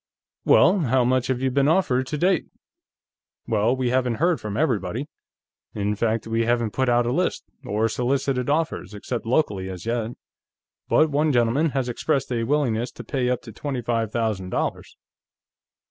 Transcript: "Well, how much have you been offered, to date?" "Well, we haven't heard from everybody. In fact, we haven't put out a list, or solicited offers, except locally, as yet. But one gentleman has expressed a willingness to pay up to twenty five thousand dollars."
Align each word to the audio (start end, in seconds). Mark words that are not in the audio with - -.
"Well, 0.45 0.79
how 0.79 1.03
much 1.05 1.27
have 1.27 1.41
you 1.41 1.51
been 1.51 1.67
offered, 1.67 2.07
to 2.07 2.17
date?" 2.17 2.45
"Well, 3.47 3.75
we 3.75 3.91
haven't 3.91 4.15
heard 4.15 4.41
from 4.41 4.57
everybody. 4.57 5.05
In 5.75 5.93
fact, 5.95 6.25
we 6.25 6.43
haven't 6.45 6.73
put 6.73 6.89
out 6.89 7.05
a 7.05 7.11
list, 7.11 7.43
or 7.63 7.87
solicited 7.87 8.49
offers, 8.49 8.95
except 8.95 9.27
locally, 9.27 9.69
as 9.69 9.85
yet. 9.85 10.13
But 10.89 11.11
one 11.11 11.31
gentleman 11.31 11.69
has 11.77 11.87
expressed 11.87 12.31
a 12.31 12.43
willingness 12.45 12.89
to 12.93 13.03
pay 13.03 13.29
up 13.29 13.43
to 13.43 13.51
twenty 13.51 13.83
five 13.83 14.11
thousand 14.11 14.49
dollars." 14.49 14.97